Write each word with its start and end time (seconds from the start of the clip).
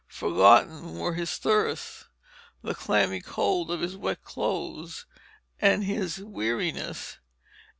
Forgotten 0.07 0.97
were 0.97 1.13
his 1.13 1.37
thirst, 1.37 2.07
the 2.63 2.73
clammy 2.73 3.21
cold 3.21 3.69
of 3.69 3.81
his 3.81 3.95
wet 3.95 4.23
clothes 4.23 5.05
and 5.59 5.83
his 5.83 6.17
weariness. 6.17 7.19